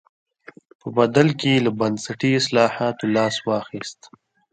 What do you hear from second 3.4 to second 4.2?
واخیست.